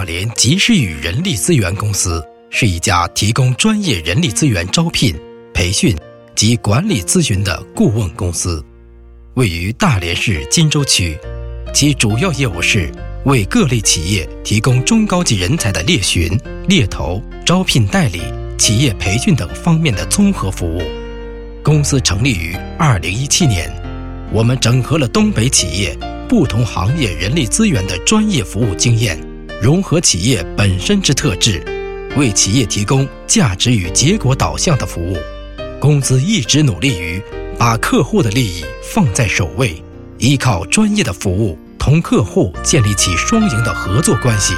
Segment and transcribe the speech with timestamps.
[0.00, 5.14] 大连及时雨人力资源公司是一家提供专业人力资源招聘、
[5.52, 5.94] 培训
[6.34, 8.64] 及管理咨询的顾问公司，
[9.34, 11.14] 位于大连市金州区。
[11.74, 12.90] 其主要业务是
[13.26, 16.34] 为各类企业提供中高级人才的猎寻、
[16.66, 18.22] 猎头、招聘代理、
[18.56, 20.80] 企业培训等方面的综合服务。
[21.62, 23.70] 公司成立于二零一七年，
[24.32, 25.94] 我们整合了东北企业
[26.26, 29.22] 不同行业人力资源的专业服务经验，
[29.60, 31.62] 融合企业本身之特质，
[32.16, 35.18] 为企业提供价值与结果导向的服务。
[35.78, 37.22] 公司一直努力于
[37.58, 39.82] 把客户的利益放在首位，
[40.16, 44.54] 依靠专业的服务同客户建立起双赢的合作关系，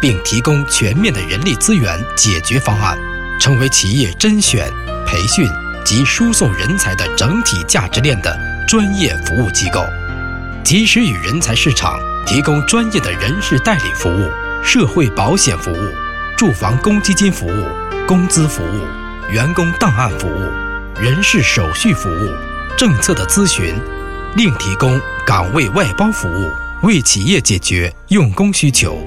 [0.00, 2.96] 并提供全面的人力资源解决方案，
[3.40, 4.70] 成为企业甄选、
[5.04, 5.48] 培训。
[5.84, 8.34] 及输送人才的整体价值链的
[8.66, 9.84] 专业服务机构，
[10.64, 14.30] 及时与人才市场提供专业的人事代理服务、
[14.64, 15.88] 社会保险服务、
[16.36, 17.68] 住房公积金服务、
[18.08, 22.32] 工资服务、员工档案服务、人事手续服务、
[22.76, 23.74] 政策的咨询，
[24.36, 26.50] 另提供岗位外包服务，
[26.82, 28.98] 为企业解决用工需求。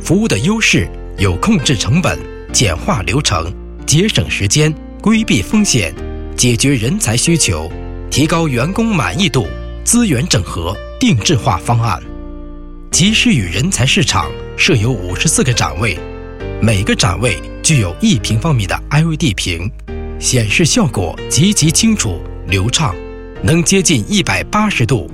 [0.00, 2.18] 服务的优势有控制成本、
[2.52, 3.52] 简化流程、
[3.84, 4.74] 节省时间。
[5.02, 5.94] 规避风险，
[6.36, 7.70] 解决人才需求，
[8.10, 9.46] 提高员工满意度，
[9.84, 12.02] 资源整合，定制化方案。
[12.90, 15.98] 及时与人才市场设有五十四个展位，
[16.62, 19.70] 每个展位具有一平方米的 LED 屏，
[20.18, 22.94] 显示效果极其清楚流畅，
[23.42, 25.10] 能接近一百八十度，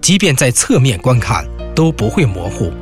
[0.00, 2.72] 即便在侧面观看都不会模糊。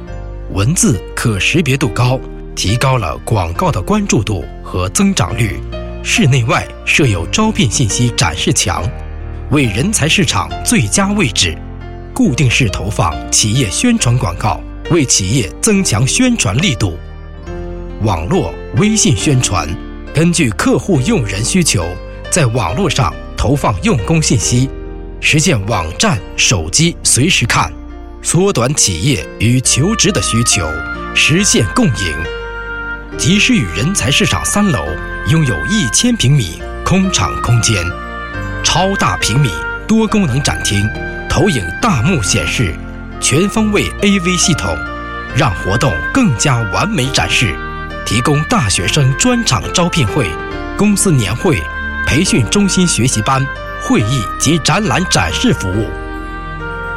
[0.53, 2.19] 文字可识别度高，
[2.55, 5.61] 提高了广告的关注度和增长率。
[6.05, 8.89] 室内外设有招聘信息展示墙，
[9.51, 11.51] 为人才市场最佳位置；
[12.15, 16.93] 固定式投放企业宣传广告，为企业增强宣传力度；
[18.03, 19.69] 网络微信宣传，
[20.15, 21.85] 根据客户用人需求，
[22.31, 24.71] 在网络上投放用工信息，
[25.21, 27.73] 实现网站、手机随时看，
[28.23, 30.65] 缩短企业与求职的需求，
[31.15, 32.15] 实现共赢。
[33.19, 34.79] 及时雨人才市场三楼
[35.31, 37.85] 拥有一千平米空场空间，
[38.63, 39.51] 超大平米
[39.89, 40.89] 多功能展厅，
[41.29, 42.73] 投影大幕显示，
[43.21, 44.77] 全方位 AV 系统，
[45.35, 47.55] 让活动更加完美展示。
[48.05, 50.31] 提供大学生专场招聘会、
[50.77, 51.61] 公司年会、
[52.07, 53.45] 培训中心学习班、
[53.83, 55.89] 会议及展览展示服务。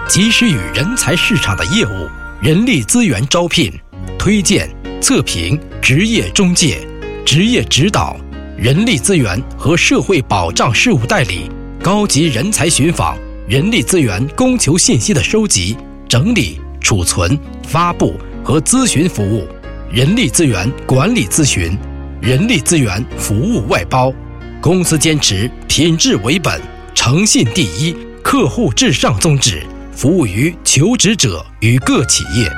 [0.08, 2.10] 及时与人才市场的业务，
[2.42, 3.72] 人力资源招聘、
[4.18, 4.70] 推荐。
[5.02, 6.86] 测评、职业中介、
[7.26, 8.18] 职业指导、
[8.58, 11.50] 人力资源和社会保障事务代理、
[11.82, 15.76] 高级人才寻访、人力资源供求信息的收集、
[16.10, 17.38] 整理、储存、
[17.68, 19.48] 发布和咨询服务、
[19.92, 21.78] 人力资源管理咨询、
[22.20, 24.12] 人力资源服务外包。
[24.60, 26.60] 公司坚持品质为本、
[26.96, 32.52] 诚信第一、客户至上宗旨，服务于求职者与各企业。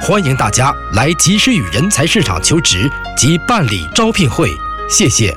[0.00, 4.50] 欢迎大家来及时雨人才市场求职及办理招聘会，
[4.90, 5.32] 谢谢。